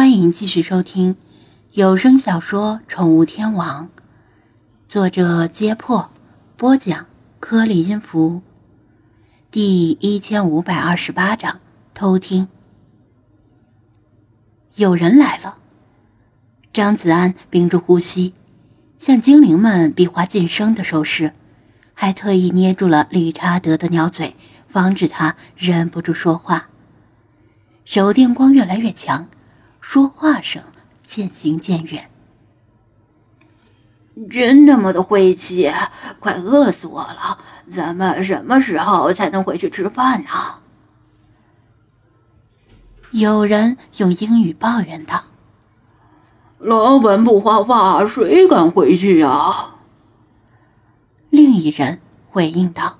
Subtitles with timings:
[0.00, 1.14] 欢迎继续收听
[1.72, 3.84] 有声小说《宠物天王》，
[4.88, 6.08] 作者：揭破，
[6.56, 7.04] 播讲：
[7.38, 8.40] 颗粒音符，
[9.50, 11.60] 第一千五百二十八章：
[11.92, 12.48] 偷听。
[14.76, 15.58] 有人来了。
[16.72, 18.32] 张子安屏住呼吸，
[18.98, 21.34] 向精灵们比划晋升的手势，
[21.92, 24.34] 还特意捏住了理查德的鸟嘴，
[24.66, 26.70] 防止他忍不住说话。
[27.84, 29.28] 手电光越来越强。
[29.92, 30.62] 说话声
[31.02, 32.08] 渐行渐远，
[34.30, 35.68] 真他妈的晦气！
[36.20, 37.36] 快饿死我了！
[37.68, 40.30] 咱们什么时候才能回去吃饭呢？
[43.10, 45.24] 有人用英语抱怨道
[46.58, 49.74] ：“老板不画画，谁敢回去呀？”
[51.30, 52.00] 另一人
[52.30, 52.99] 回应道。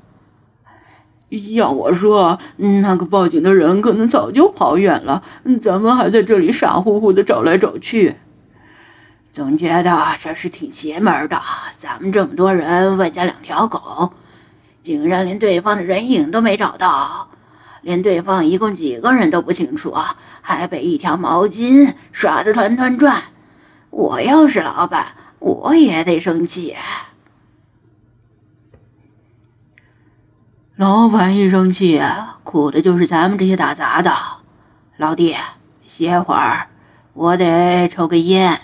[1.54, 5.22] 要我说，那个报警的人可能早就跑远了，
[5.62, 8.16] 咱们还在这里傻乎乎的找来找去。
[9.32, 11.40] 总觉得这是挺邪门的。
[11.78, 14.12] 咱们这么多人，外加两条狗，
[14.82, 17.28] 竟然连对方的人影都没找到，
[17.82, 19.94] 连对方一共几个人都不清楚，
[20.40, 23.22] 还被一条毛巾耍得团团转。
[23.90, 25.06] 我要是老板，
[25.38, 26.74] 我也得生气。
[30.80, 32.00] 老板一生气，
[32.42, 34.16] 苦的就是咱们这些打杂的。
[34.96, 35.36] 老弟，
[35.86, 36.70] 歇会儿，
[37.12, 38.62] 我得抽个烟。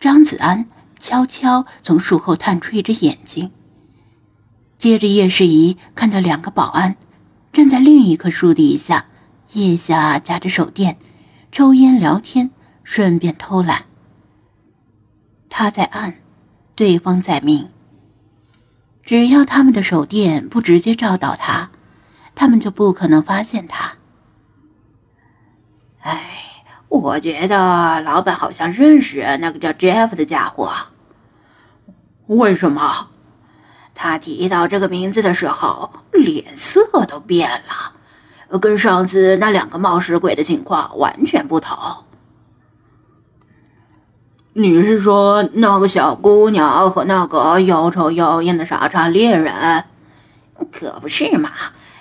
[0.00, 0.66] 张子安
[0.98, 3.50] 悄悄从树后探出一只眼睛，
[4.78, 6.96] 接着夜视仪看到两个保安
[7.52, 9.04] 站在另一棵树底下，
[9.52, 10.96] 腋下夹着手电，
[11.52, 12.50] 抽烟聊天，
[12.82, 13.84] 顺便偷懒。
[15.50, 16.14] 他在暗，
[16.74, 17.68] 对方在明。
[19.06, 21.70] 只要他们的手电不直接照到他，
[22.34, 23.92] 他们就不可能发现他。
[26.00, 30.72] 哎，我觉得老板好像认识那个叫 Jeff 的家伙。
[32.26, 33.10] 为什么？
[33.94, 41.78] 他提到这个名字的时候，脸色都变了，跟上次那两个冒失鬼的情况完全不同。
[44.58, 49.84] 你是说那个小姑娘和那个妖丑妖艳的傻叉猎人？
[50.72, 51.50] 可不是嘛！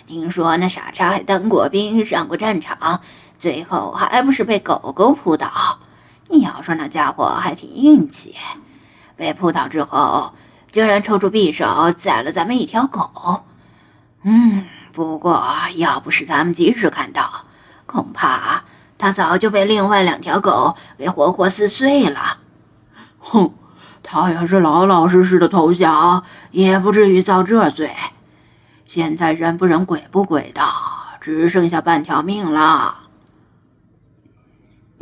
[0.08, 3.02] 听说那傻叉还当过兵，上过战场，
[3.38, 5.50] 最后还不是被狗狗扑倒？
[6.30, 8.34] 你要说那家伙还挺硬气，
[9.18, 10.32] 被扑倒之后
[10.72, 13.44] 竟然抽出匕首宰了咱们一条狗。
[14.24, 14.64] 嗯，
[14.94, 15.46] 不过
[15.76, 17.30] 要不是咱们及时看到，
[17.86, 18.64] 恐怕
[18.98, 22.38] 他早就被另外两条狗给活活撕碎了。
[23.28, 23.52] 哼，
[24.04, 27.90] 他要是老老实实的投降，也不至于遭这罪。
[28.86, 30.62] 现在人不人，鬼不鬼的，
[31.20, 33.00] 只剩下半条命了。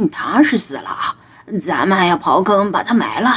[0.09, 1.17] 他是死了，
[1.61, 3.29] 咱们还要刨坑把他埋了。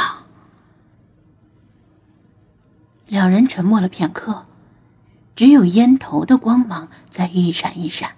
[3.06, 4.44] 两人沉默了片刻，
[5.34, 8.10] 只有烟头的光芒在一闪一闪。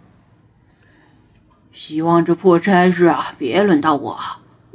[1.73, 4.19] 希望这破差事啊，别轮到我。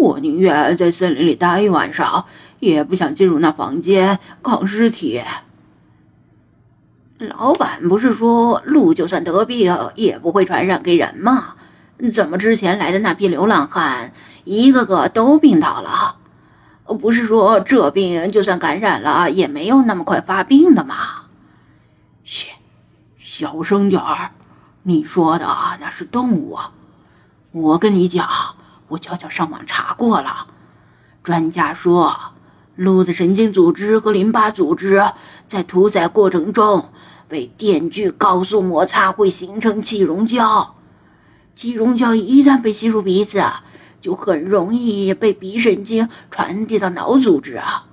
[0.04, 2.26] 我宁愿在森林里待一晚上，
[2.60, 5.24] 也不想进入那房间扛尸体。
[7.20, 11.56] 老板不是说鹿就算得病也不会传染给人吗？
[12.14, 14.12] 怎么之前来的那批流浪汉
[14.44, 16.18] 一个个都病倒了？
[17.00, 20.96] 不是说这病就算感染了也没有那么快发病的吗？
[22.26, 22.50] 嘘，
[23.18, 24.32] 小声点儿。
[24.86, 25.48] 你说的
[25.80, 26.74] 那是动物啊，
[27.54, 28.28] 我跟你讲。
[28.94, 30.48] 我悄悄上网查过了，
[31.24, 32.16] 专家说，
[32.76, 35.04] 鹿的神经组织和淋巴组织
[35.48, 36.90] 在屠宰过程中
[37.28, 40.76] 被电锯高速摩擦，会形成气溶胶。
[41.56, 43.44] 气溶胶一旦被吸入鼻子，
[44.00, 47.86] 就很容易被鼻神经传递到脑组织啊。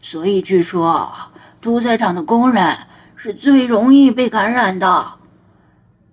[0.00, 1.12] 所以据说，
[1.60, 2.78] 屠宰场的工人
[3.16, 5.14] 是最容易被感染的，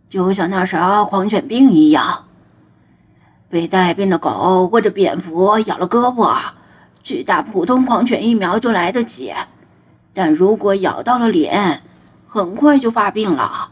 [0.10, 2.27] 就像那啥狂犬病一样。
[3.50, 6.36] 被带病的狗或者蝙蝠咬了胳膊，
[7.04, 9.32] 去打普通狂犬疫苗就来得及；
[10.14, 11.82] 但如果咬到了脸，
[12.28, 13.70] 很快就发病了。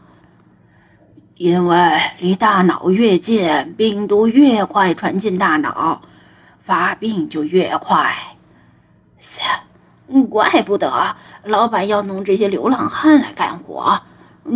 [1.34, 6.00] 因为离大脑越近，病毒越快传进大脑，
[6.62, 8.10] 发病就越快。
[9.18, 9.42] 切，
[10.30, 11.14] 怪不得
[11.44, 14.00] 老板要弄这些流浪汉来干活。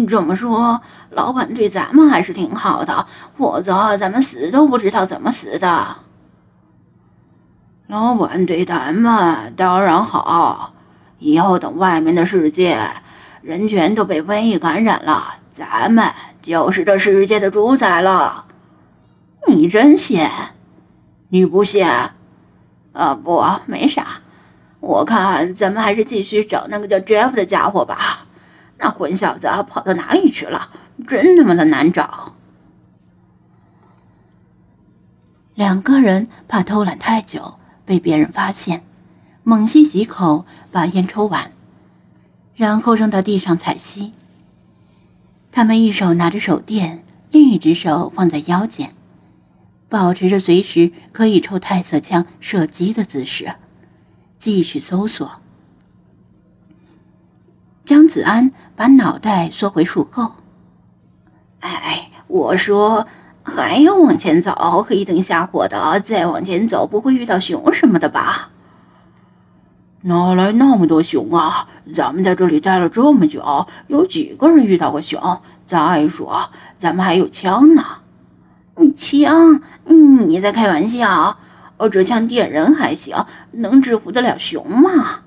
[0.08, 3.06] 这么说，老板对咱们还是挺好的，
[3.37, 5.96] 否则咱们死都不知道怎么死的。
[7.87, 10.75] 老板对咱们当然好，
[11.19, 12.78] 以后等外面的世界
[13.42, 18.44] 人全都被瘟疫感染了，咱们就是这世界的主宰了。
[19.48, 20.28] 你真信？
[21.31, 21.87] 你不信？
[22.92, 24.06] 啊，不，没啥。
[24.81, 28.26] 我看咱们还是继续找那个叫 Jeff 的家伙吧。
[28.80, 30.70] 那混小子跑到哪里去了？
[31.06, 32.34] 真他妈的难找。
[35.54, 38.82] 两个人怕偷懒太久被别人发现，
[39.42, 41.52] 猛吸几口，把烟抽完，
[42.54, 44.12] 然后扔到地上踩熄。
[45.52, 48.94] 他们一手拿着手电，另一只手放在腰间，
[49.90, 53.56] 保持着随时可以抽太色枪射击的姿势，
[54.38, 55.39] 继续搜索。
[57.84, 60.32] 张子安把脑袋缩回树后。
[61.60, 63.06] 哎，我说。
[63.42, 68.50] 还要往前走，黑灯瞎火的，再往前走不会遇到熊什么的吧？
[70.02, 71.66] 哪来那么多熊啊？
[71.94, 75.40] 咱们在这里待了这么久，有几个人遇到过熊？
[75.66, 77.82] 再说，咱们还有枪呢。
[78.96, 79.62] 枪？
[79.84, 81.38] 你在开玩笑？
[81.78, 83.16] 哦，这枪电人还行，
[83.52, 85.20] 能制服得了熊吗？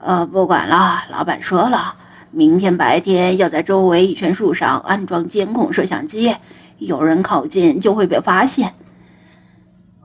[0.00, 1.96] 呃，不管了，老板说了，
[2.30, 6.34] 明天白天要在周围一圈树上安装监控摄像机。
[6.78, 8.74] 有人靠近就会被发现。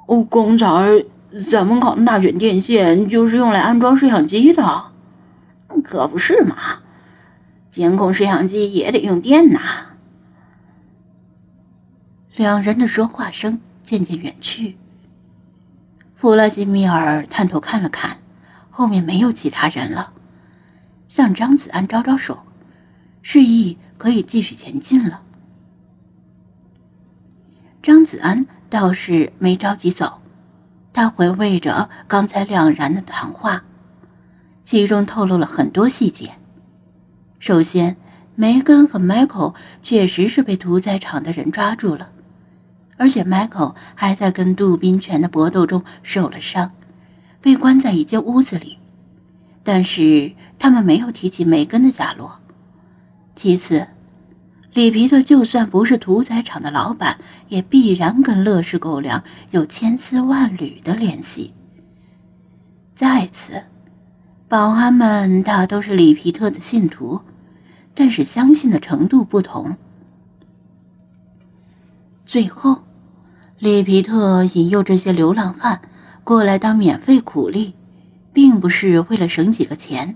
[0.08, 1.06] 哦，刚才
[1.50, 4.86] 咱们扛的那卷电线就是用来安装摄像机的，
[5.84, 6.56] 可不是嘛？
[7.72, 9.60] 监控摄像机也得用电呐。
[12.36, 14.78] 两人的说话声渐渐远去。
[16.16, 18.18] 弗拉基米尔探头看了看，
[18.76, 20.14] 后面没有其他人了，
[21.08, 22.40] 向张子安招招手，
[23.22, 25.22] 示意可以继续前进了。
[27.84, 30.22] 张子安倒是没着急走，
[30.92, 33.64] 他回味着刚才两人的谈话，
[34.66, 36.32] 其中透露了很多细节。
[37.38, 37.96] 首先，
[38.34, 39.54] 梅根和 Michael
[39.84, 42.10] 确实是被屠宰场的人抓住了，
[42.98, 46.72] 而且 Michael 还在跟杜宾犬的搏斗中受了伤，
[47.44, 48.80] 被关在一间屋子里。
[49.62, 52.40] 但是他们没有提起梅根的下落。
[53.36, 53.88] 其次，
[54.74, 57.18] 里皮特就算不是屠宰场的老板，
[57.48, 61.54] 也必然跟乐事狗粮有千丝万缕的联系。
[62.94, 63.64] 再次，
[64.48, 67.22] 保安们大都是里皮特的信徒，
[67.94, 69.78] 但是相信的程度不同。
[72.26, 72.84] 最后，
[73.60, 75.82] 里皮特引诱这些流浪汉
[76.24, 77.74] 过来当免费苦力，
[78.32, 80.16] 并不是为了省几个钱，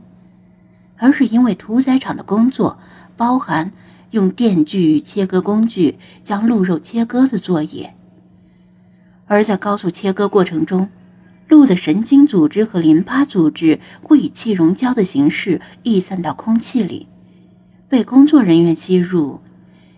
[0.97, 2.77] 而是因为屠宰场的工作
[3.15, 3.71] 包含。
[4.11, 7.93] 用电锯切割工具将鹿肉切割的作业，
[9.25, 10.87] 而在高速切割过程中，
[11.49, 17.05] 鹿的神经组织和淋巴组织会以气溶胶的形式逸散到空气里，
[17.89, 19.41] 被工作人员吸入，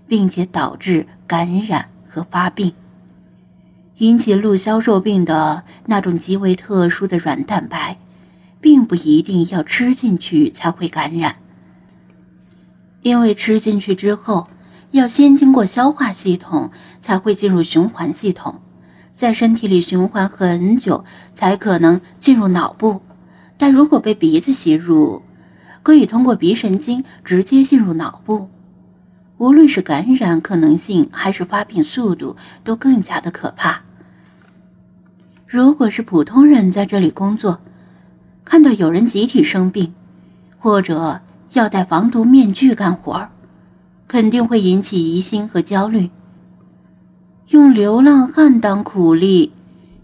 [0.08, 2.74] 并且导致感染和发病。
[4.00, 7.98] 引起鹿消瘦病的那种极为特殊的软蛋白，
[8.62, 11.36] 并不一定要吃进去才会感染。
[13.01, 14.48] 因为吃进去之后，
[14.92, 18.62] 要先经过消化系统，才会进入循环系统，
[19.13, 21.04] 在身体里循环很久，
[21.36, 23.01] 才可能进入脑部。
[23.57, 25.22] 但如果被鼻子吸入，
[25.84, 28.50] 可以通过鼻神经直接进入脑部。
[29.40, 33.82] 无论是感染可能性，还是发病速度，都更加的可怕。
[35.51, 37.60] 如果是普通人在这里工作，
[38.46, 39.91] 看到有人集体生病，
[40.60, 41.22] 或者……
[41.53, 43.27] 要戴防毒面具干活
[44.08, 46.12] 肯定会引起疑心和焦虑。
[47.48, 49.51] 用流浪汉当苦力，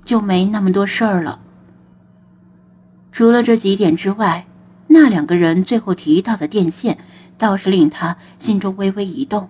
[0.04, 1.40] 就没那么多事儿了。
[3.12, 4.48] 除了这几点之外，
[4.88, 6.98] 那两个人最后提到的电线，
[7.38, 9.48] 倒是令他心中微微一动。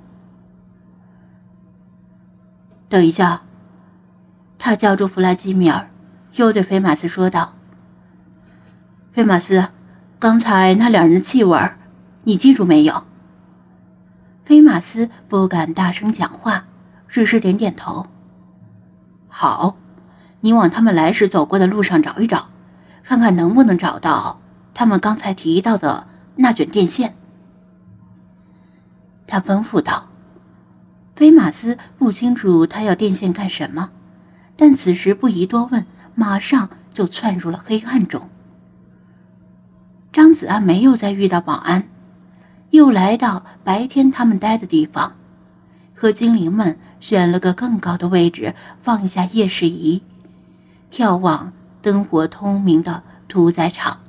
[2.89, 3.43] 等一下，
[4.65, 5.91] 他叫住弗拉基米尔，
[6.37, 7.53] 又对菲马斯说道
[9.13, 9.67] ：“菲马斯，
[10.17, 11.55] 刚才那两人的气味。”
[12.25, 13.03] 你记住没有？
[14.43, 16.65] 菲马斯不敢大声讲话，
[17.07, 18.07] 只是点点头。
[19.27, 19.77] 好，
[20.39, 22.47] 你往他们来时走过的路上找一找，
[23.03, 24.41] 看看能不能找到
[24.73, 26.07] 他们刚才提到的
[26.37, 27.15] 那卷电线。
[29.27, 30.07] 他吩咐道。
[31.15, 33.91] 菲马斯不清楚他要电线干什么，
[34.55, 38.29] 但此时不宜多问，马上就窜入了黑暗中。
[40.13, 41.89] 张子安没有再遇到保安。
[42.71, 45.15] 又来到白天他们待的地方，
[45.93, 50.03] 和精灵们选了个更高的位置，放下夜视仪，
[50.91, 53.99] 眺望灯火通明的屠宰场。